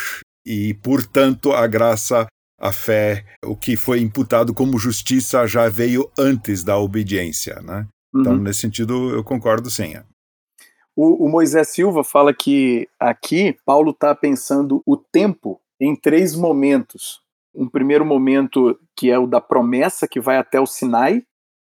[0.45, 2.27] e, portanto, a graça,
[2.61, 7.61] a fé, o que foi imputado como justiça já veio antes da obediência.
[7.63, 7.87] Né?
[8.15, 8.43] Então, uhum.
[8.43, 9.95] nesse sentido, eu concordo sim.
[10.97, 17.21] O, o Moisés Silva fala que aqui Paulo está pensando o tempo em três momentos.
[17.55, 21.23] Um primeiro momento que é o da promessa que vai até o Sinai,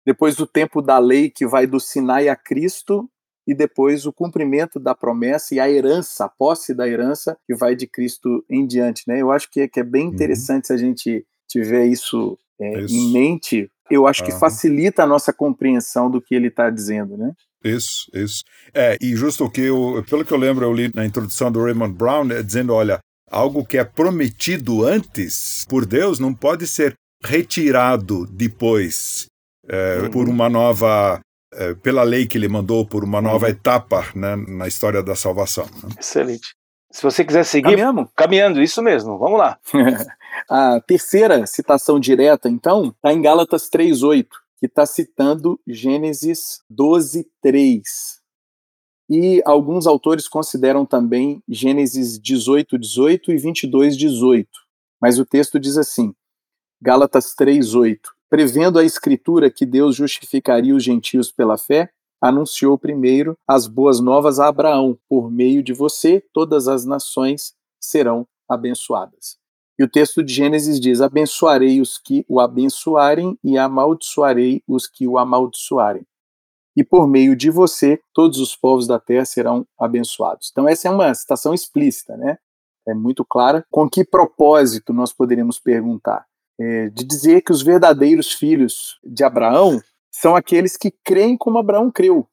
[0.06, 3.10] depois do tempo da lei que vai do Sinai a Cristo,
[3.48, 7.76] e depois o cumprimento da promessa e a herança, a posse da herança que vai
[7.76, 9.04] de Cristo em diante.
[9.08, 9.22] Né?
[9.22, 10.14] Eu acho que é, que é bem uhum.
[10.14, 10.68] interessante uhum.
[10.68, 12.94] se a gente tiver isso, é, isso.
[12.94, 13.72] em mente.
[13.90, 14.30] Eu acho uhum.
[14.30, 17.34] que facilita a nossa compreensão do que ele está dizendo, né?
[17.66, 18.44] Isso, isso.
[18.74, 21.64] É, e justo o que eu, pelo que eu lembro, eu li na introdução do
[21.64, 23.00] Raymond Brown, é, dizendo, olha,
[23.30, 29.26] algo que é prometido antes por Deus não pode ser retirado depois
[29.68, 30.12] é, uhum.
[30.12, 31.20] por uma nova
[31.54, 33.52] é, pela lei que ele mandou por uma nova uhum.
[33.52, 35.66] etapa né, na história da salvação.
[35.66, 35.90] Né?
[36.00, 36.54] Excelente.
[36.92, 38.10] Se você quiser seguir Caminhamos.
[38.16, 39.58] caminhando, isso mesmo, vamos lá.
[40.50, 47.82] a terceira citação direta, então, está em Gálatas 3,8, que está citando Gênesis 12,3.
[49.10, 54.50] E alguns autores consideram também Gênesis 18, 18 e 22, 18.
[55.00, 56.14] Mas o texto diz assim:
[56.82, 58.12] Gálatas 3, 8.
[58.30, 64.40] Prevendo a Escritura que Deus justificaria os gentios pela fé, anunciou primeiro as boas novas
[64.40, 69.38] a Abraão: por meio de você, todas as nações serão abençoadas.
[69.78, 75.08] E o texto de Gênesis diz: Abençoarei os que o abençoarem e amaldiçoarei os que
[75.08, 76.06] o amaldiçoarem
[76.76, 80.50] e por meio de você todos os povos da terra serão abençoados.
[80.52, 82.38] Então essa é uma citação explícita, né?
[82.88, 83.66] É muito clara.
[83.72, 86.26] Com que propósito nós poderíamos perguntar?
[86.60, 91.90] É, de dizer que os verdadeiros filhos de Abraão são aqueles que creem como Abraão
[91.92, 92.28] creu.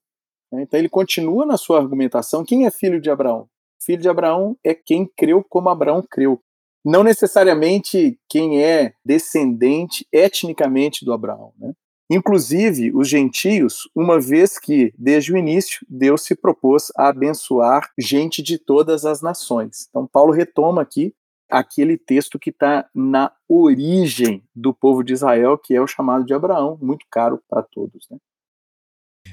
[0.53, 0.63] Né?
[0.63, 2.45] Então ele continua na sua argumentação.
[2.45, 3.49] Quem é filho de Abraão?
[3.81, 6.41] Filho de Abraão é quem creu como Abraão creu.
[6.85, 11.53] Não necessariamente quem é descendente etnicamente do Abraão.
[11.59, 11.73] Né?
[12.11, 18.43] Inclusive os gentios, uma vez que, desde o início, Deus se propôs a abençoar gente
[18.43, 19.87] de todas as nações.
[19.89, 21.15] Então, Paulo retoma aqui
[21.49, 26.35] aquele texto que está na origem do povo de Israel, que é o chamado de
[26.35, 28.07] Abraão, muito caro para todos.
[28.11, 28.19] Né?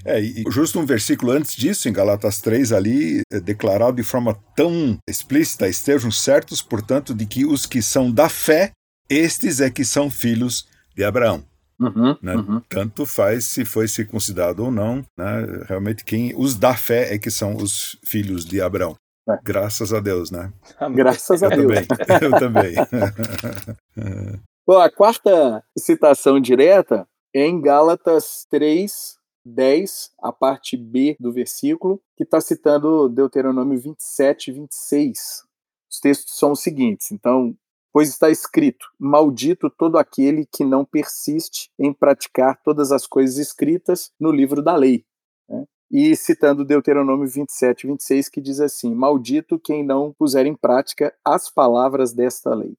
[0.05, 4.37] É, e justo um versículo antes disso, em Galatas 3, ali, é declarado de forma
[4.55, 8.71] tão explícita: estejam certos, portanto, de que os que são da fé,
[9.09, 11.43] estes é que são filhos de Abraão.
[11.79, 12.35] Uhum, né?
[12.35, 12.61] uhum.
[12.67, 15.63] Tanto faz se foi circuncidado ou não, né?
[15.65, 18.97] realmente quem os da fé é que são os filhos de Abraão.
[19.29, 19.37] É.
[19.41, 20.51] Graças a Deus, né?
[20.93, 21.87] Graças a eu Deus.
[21.87, 22.17] Também.
[22.21, 22.75] Eu também.
[24.67, 32.01] Bom, a quarta citação direta é em Gálatas 3, 10, a parte B do versículo,
[32.15, 35.43] que está citando Deuteronômio 27, 26.
[35.89, 37.11] Os textos são os seguintes.
[37.11, 37.55] Então,
[37.91, 44.11] Pois está escrito: Maldito todo aquele que não persiste em praticar todas as coisas escritas
[44.19, 45.03] no livro da lei.
[45.47, 45.65] Né?
[45.91, 51.49] E citando Deuteronômio 27, 26, que diz assim: Maldito quem não puser em prática as
[51.49, 52.75] palavras desta lei.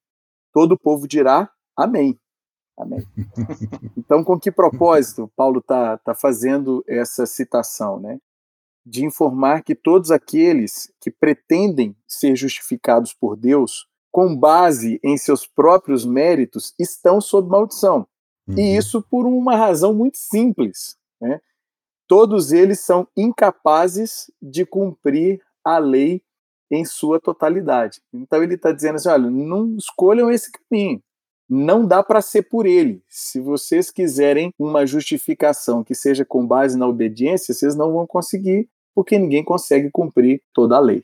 [0.52, 2.18] Todo o povo dirá Amém.
[2.80, 3.06] Amém.
[3.96, 8.18] Então, com que propósito Paulo está tá fazendo essa citação, né?
[8.84, 15.46] De informar que todos aqueles que pretendem ser justificados por Deus com base em seus
[15.46, 18.06] próprios méritos, estão sob maldição.
[18.48, 18.58] Uhum.
[18.58, 20.96] E isso por uma razão muito simples.
[21.20, 21.40] Né?
[22.08, 26.22] Todos eles são incapazes de cumprir a lei
[26.70, 28.00] em sua totalidade.
[28.12, 31.02] Então ele está dizendo assim: olha, não escolham esse caminho.
[31.52, 33.02] Não dá para ser por ele.
[33.08, 38.68] Se vocês quiserem uma justificação que seja com base na obediência, vocês não vão conseguir,
[38.94, 41.02] porque ninguém consegue cumprir toda a lei.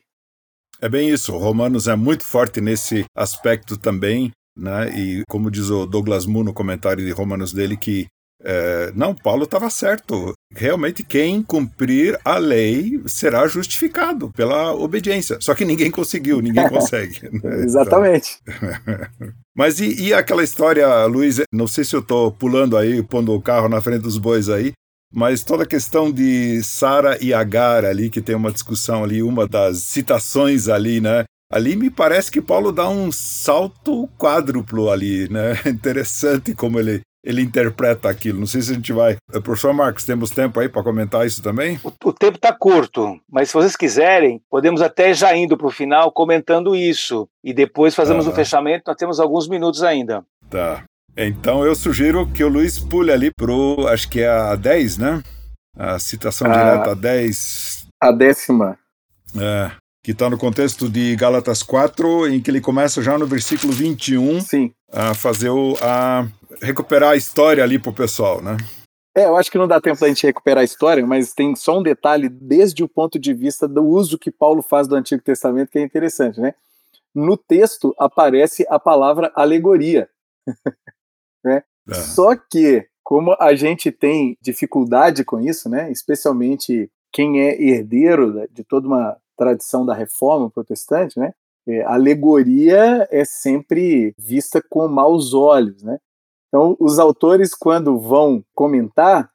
[0.79, 1.35] É bem isso.
[1.35, 4.89] Romanos é muito forte nesse aspecto também, né?
[4.97, 8.07] E como diz o Douglas Moon no comentário de Romanos dele, que
[8.41, 10.33] é, não, Paulo estava certo.
[10.55, 15.37] Realmente, quem cumprir a lei será justificado pela obediência.
[15.41, 17.29] Só que ninguém conseguiu, ninguém consegue.
[17.29, 17.63] Né?
[17.63, 18.39] Exatamente.
[18.47, 19.33] Então...
[19.55, 21.41] Mas e, e, aquela história, Luiz?
[21.51, 24.71] Não sei se eu estou pulando aí, pondo o carro na frente dos bois aí,
[25.11, 29.47] mas toda a questão de Sara e Agar ali, que tem uma discussão ali, uma
[29.47, 31.23] das citações ali, né?
[31.51, 35.53] Ali me parece que Paulo dá um salto quádruplo ali, né?
[35.65, 38.39] Interessante como ele, ele interpreta aquilo.
[38.39, 39.17] Não sei se a gente vai.
[39.33, 41.79] Eh, professor Marcos, temos tempo aí para comentar isso também?
[41.83, 45.71] O, o tempo está curto, mas se vocês quiserem, podemos até já indo para o
[45.71, 47.27] final comentando isso.
[47.43, 48.31] E depois fazemos o ah.
[48.31, 50.23] um fechamento, nós temos alguns minutos ainda.
[50.49, 50.83] Tá.
[51.15, 55.23] Então eu sugiro que o Luiz pule ali pro, acho que é a 10, né?
[55.75, 57.87] A citação a, direta a 10.
[57.99, 58.77] A décima.
[59.35, 59.71] É,
[60.07, 64.39] que está no contexto de Gálatas 4, em que ele começa já no versículo 21
[64.39, 64.73] Sim.
[64.89, 65.75] a fazer o.
[65.81, 66.25] a
[66.61, 68.55] recuperar a história ali pro pessoal, né?
[69.13, 71.79] É, eu acho que não dá tempo da gente recuperar a história, mas tem só
[71.79, 75.71] um detalhe desde o ponto de vista do uso que Paulo faz do Antigo Testamento
[75.71, 76.55] que é interessante, né?
[77.13, 80.09] No texto aparece a palavra alegoria.
[81.43, 81.63] Né?
[81.89, 81.93] É.
[81.93, 88.63] Só que, como a gente tem dificuldade com isso, né, especialmente quem é herdeiro de
[88.63, 91.33] toda uma tradição da reforma protestante, né?
[91.67, 95.99] É, alegoria é sempre vista com maus olhos, né?
[96.47, 99.29] Então, os autores, quando vão comentar,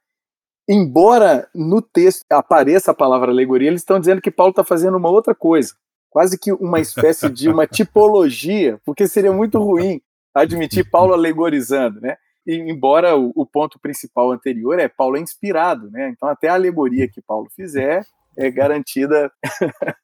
[0.67, 5.09] embora no texto apareça a palavra alegoria, eles estão dizendo que Paulo está fazendo uma
[5.09, 5.75] outra coisa,
[6.09, 10.01] quase que uma espécie de uma tipologia, porque seria muito ruim
[10.33, 12.17] admitir Paulo alegorizando, né?
[12.45, 16.09] E, embora o, o, ponto principal anterior é Paulo é inspirado, né?
[16.09, 18.03] Então até a alegoria que Paulo fizer
[18.37, 19.31] é garantida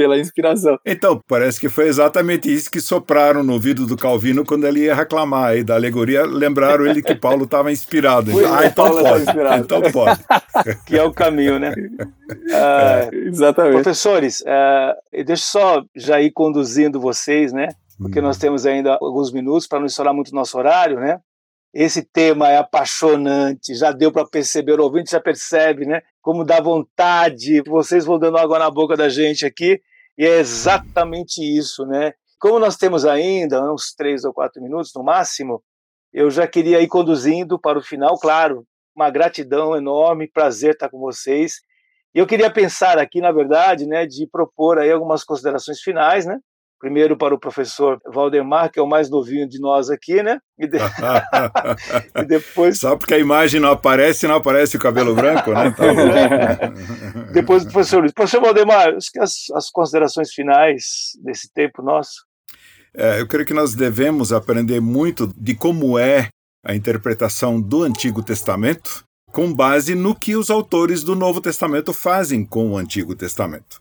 [0.00, 0.78] pela inspiração.
[0.86, 4.94] Então, parece que foi exatamente isso que sopraram no ouvido do Calvino quando ele ia
[4.94, 8.30] reclamar aí da alegoria, lembraram ele que Paulo estava inspirado.
[8.46, 9.22] ah, então Paulo pode.
[9.24, 9.62] Inspirado.
[9.62, 10.20] Então pode.
[10.86, 11.74] que é o caminho, né?
[12.30, 13.74] Uh, exatamente.
[13.74, 17.68] Professores, uh, deixa só já ir conduzindo vocês, né?
[17.98, 18.22] Porque hum.
[18.22, 21.18] nós temos ainda alguns minutos para não estourar muito nosso horário, né?
[21.74, 26.00] Esse tema é apaixonante, já deu para perceber, o ouvinte já percebe, né?
[26.22, 29.80] Como dá vontade, vocês vão dando água na boca da gente aqui.
[30.18, 32.12] E é exatamente isso, né?
[32.38, 35.62] Como nós temos ainda uns três ou quatro minutos no máximo,
[36.12, 40.98] eu já queria ir conduzindo para o final, claro, uma gratidão enorme, prazer estar com
[40.98, 41.60] vocês.
[42.14, 46.38] E eu queria pensar aqui, na verdade, né, de propor aí algumas considerações finais, né?
[46.80, 50.40] Primeiro para o professor Valdemar, que é o mais novinho de nós aqui, né?
[50.58, 50.78] E, de...
[52.16, 52.78] e depois.
[52.80, 55.70] Só porque a imagem não aparece, não aparece o cabelo branco, né?
[55.70, 56.72] Tá
[57.32, 58.12] depois do professor Luiz.
[58.12, 62.24] Professor Valdemar, as, as considerações finais desse tempo nosso.
[62.96, 66.28] É, eu creio que nós devemos aprender muito de como é
[66.64, 72.44] a interpretação do Antigo Testamento, com base no que os autores do Novo Testamento fazem
[72.44, 73.80] com o Antigo Testamento.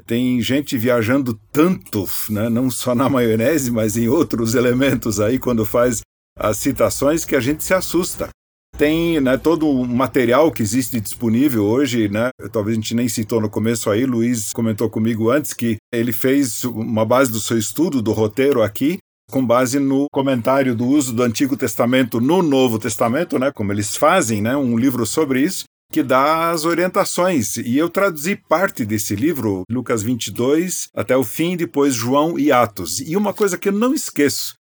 [0.00, 5.64] Tem gente viajando tanto, né, não só na maionese, mas em outros elementos aí, quando
[5.64, 6.00] faz
[6.36, 8.28] as citações, que a gente se assusta.
[8.76, 12.30] Tem né, todo o material que existe disponível hoje, né?
[12.50, 16.64] Talvez a gente nem citou no começo aí, Luiz comentou comigo antes que ele fez
[16.64, 18.98] uma base do seu estudo, do roteiro aqui,
[19.30, 23.52] com base no comentário do uso do Antigo Testamento no Novo Testamento, né?
[23.52, 24.56] Como eles fazem, né?
[24.56, 27.56] Um livro sobre isso que dá as orientações.
[27.56, 33.00] E eu traduzi parte desse livro, Lucas 22, até o fim, depois João e Atos.
[33.00, 34.54] E uma coisa que eu não esqueço,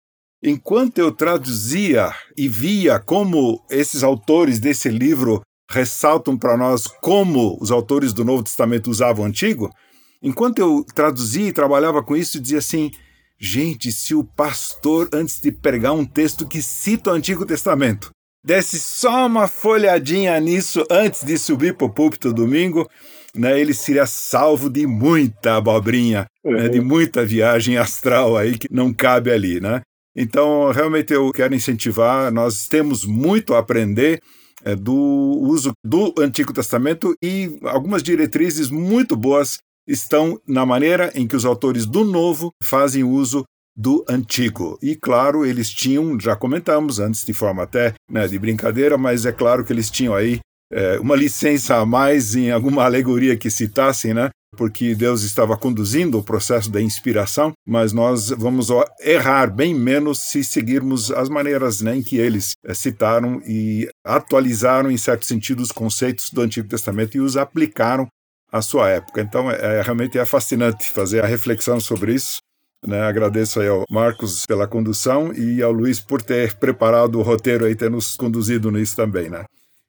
[0.44, 7.72] enquanto eu traduzia e via como esses autores desse livro ressaltam para nós como os
[7.72, 9.74] autores do Novo Testamento usavam o Antigo,
[10.22, 12.92] enquanto eu traduzia e trabalhava com isso, dizia assim:
[13.40, 18.12] gente, se o pastor, antes de pregar um texto que cita o Antigo Testamento,
[18.44, 22.90] desse só uma folhadinha nisso antes de subir para o púlpito domingo,
[23.36, 26.54] né, ele seria salvo de muita abobrinha, uhum.
[26.54, 29.82] né, de muita viagem astral aí que não cabe ali, né?
[30.16, 34.20] Então, realmente eu quero incentivar, nós temos muito a aprender
[34.64, 41.28] é, do uso do Antigo Testamento e algumas diretrizes muito boas estão na maneira em
[41.28, 43.44] que os autores do Novo fazem uso
[43.76, 44.78] do antigo.
[44.82, 49.32] E claro, eles tinham, já comentamos antes de forma até né, de brincadeira, mas é
[49.32, 50.40] claro que eles tinham aí
[50.72, 54.30] é, uma licença a mais em alguma alegoria que citassem, né?
[54.58, 58.68] Porque Deus estava conduzindo o processo da inspiração, mas nós vamos
[59.00, 64.92] errar bem menos se seguirmos as maneiras né, em que eles é, citaram e atualizaram,
[64.92, 68.08] em certo sentido, os conceitos do Antigo Testamento e os aplicaram
[68.52, 69.22] à sua época.
[69.22, 72.40] Então, é, é realmente é fascinante fazer a reflexão sobre isso
[72.86, 77.70] né, agradeço aí ao Marcos pela condução e ao Luiz por ter preparado o roteiro
[77.70, 79.30] e ter nos conduzido nisso também.
[79.30, 79.46] Né?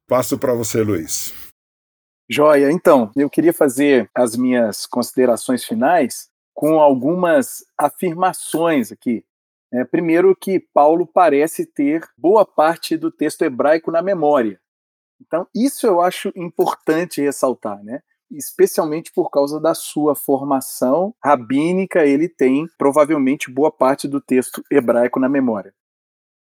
[0.08, 1.32] Passo para você, Luiz.
[2.30, 9.24] Joia, então, eu queria fazer as minhas considerações finais com algumas afirmações aqui.
[9.72, 14.60] É, primeiro, que Paulo parece ter boa parte do texto hebraico na memória.
[15.20, 18.02] Então, isso eu acho importante ressaltar, né?
[18.36, 25.20] Especialmente por causa da sua formação rabínica, ele tem provavelmente boa parte do texto hebraico
[25.20, 25.74] na memória.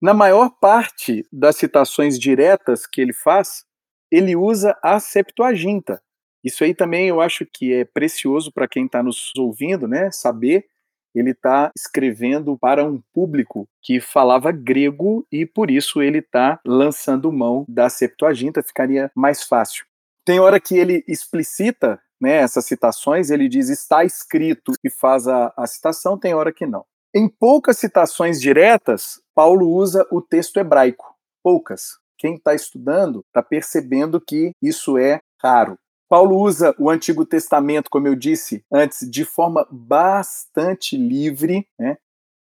[0.01, 3.65] Na maior parte das citações diretas que ele faz,
[4.11, 6.01] ele usa a Septuaginta.
[6.43, 10.09] Isso aí também eu acho que é precioso para quem está nos ouvindo, né?
[10.11, 10.65] Saber
[11.13, 17.31] ele está escrevendo para um público que falava grego e por isso ele está lançando
[17.31, 19.85] mão da Septuaginta, ficaria mais fácil.
[20.25, 25.51] Tem hora que ele explicita né, essas citações, ele diz está escrito e faz a,
[25.57, 26.85] a citação, tem hora que não.
[27.13, 31.15] Em poucas citações diretas, Paulo usa o texto hebraico.
[31.43, 31.99] Poucas.
[32.17, 35.77] Quem está estudando está percebendo que isso é raro.
[36.07, 41.67] Paulo usa o Antigo Testamento, como eu disse antes, de forma bastante livre.
[41.79, 41.97] Né?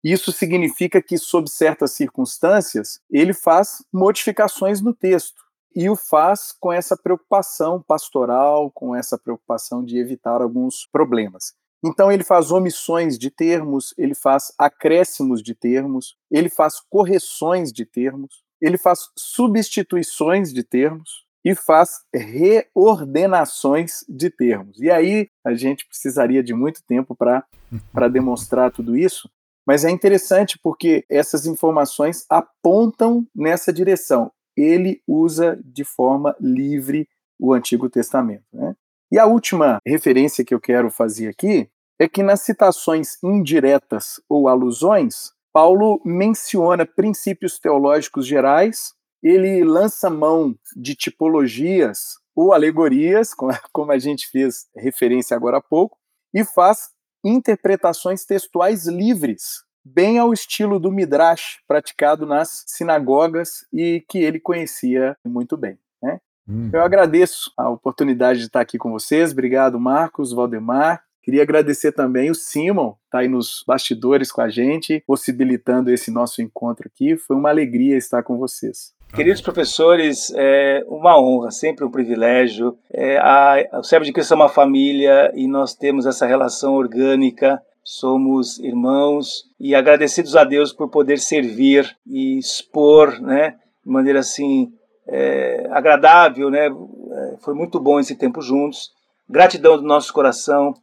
[0.04, 5.44] Isso significa que, sob certas circunstâncias, ele faz modificações no texto.
[5.76, 11.54] E o faz com essa preocupação pastoral, com essa preocupação de evitar alguns problemas.
[11.84, 17.86] Então ele faz omissões de termos, ele faz acréscimos de termos, ele faz correções de
[17.86, 24.80] termos, ele faz substituições de termos e faz reordenações de termos.
[24.82, 27.46] E aí a gente precisaria de muito tempo para
[28.12, 29.30] demonstrar tudo isso,
[29.66, 34.32] mas é interessante porque essas informações apontam nessa direção.
[34.58, 37.08] Ele usa de forma livre
[37.40, 38.44] o Antigo Testamento.
[38.52, 38.76] Né?
[39.12, 44.48] E a última referência que eu quero fazer aqui é que nas citações indiretas ou
[44.48, 48.94] alusões, Paulo menciona princípios teológicos gerais,
[49.24, 53.34] ele lança mão de tipologias ou alegorias,
[53.74, 55.98] como a gente fez referência agora há pouco,
[56.34, 56.90] e faz
[57.24, 65.16] interpretações textuais livres, bem ao estilo do Midrash, praticado nas sinagogas e que ele conhecia
[65.26, 65.78] muito bem.
[66.02, 66.20] Né?
[66.48, 66.70] Hum.
[66.74, 69.32] Eu agradeço a oportunidade de estar aqui com vocês.
[69.32, 71.02] Obrigado, Marcos, Valdemar.
[71.24, 76.42] Queria agradecer também o Simon, está aí nos bastidores com a gente, possibilitando esse nosso
[76.42, 77.18] encontro aqui.
[77.18, 78.94] Foi uma alegria estar com vocês.
[79.14, 82.78] Queridos professores, é uma honra, sempre um privilégio.
[82.94, 87.62] É, a, o Servo de Cristo é uma família e nós temos essa relação orgânica,
[87.88, 94.74] somos irmãos e agradecidos a Deus por poder servir e expor, né, de maneira assim
[95.08, 96.66] é, agradável, né?
[96.68, 98.92] É, foi muito bom esse tempo juntos.
[99.30, 100.74] Gratidão do nosso coração